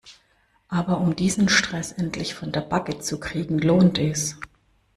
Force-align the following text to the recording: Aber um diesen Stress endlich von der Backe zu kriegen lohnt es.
Aber 0.67 0.97
um 0.99 1.15
diesen 1.15 1.47
Stress 1.47 1.91
endlich 1.91 2.33
von 2.33 2.51
der 2.51 2.61
Backe 2.61 2.97
zu 2.97 3.19
kriegen 3.19 3.59
lohnt 3.59 3.99
es. 3.99 4.35